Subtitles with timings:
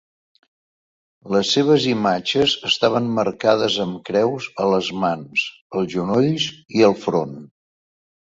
[1.35, 5.45] Les seves imatges estaven marcades amb creus a les mans,
[5.81, 6.47] els genolls
[6.79, 7.37] i el front.